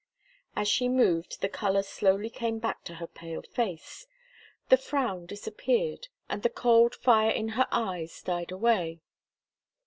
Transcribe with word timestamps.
As 0.55 0.67
she 0.67 0.89
moved 0.89 1.41
the 1.41 1.47
colour 1.47 1.83
slowly 1.83 2.31
came 2.31 2.57
back 2.57 2.83
to 2.85 2.95
her 2.95 3.05
pale 3.05 3.43
face, 3.43 4.07
the 4.69 4.75
frown 4.75 5.27
disappeared 5.27 6.07
and 6.27 6.41
the 6.41 6.49
cold 6.49 6.95
fire 6.95 7.29
in 7.29 7.49
her 7.49 7.67
eyes 7.71 8.19
died 8.23 8.49
away. 8.51 9.01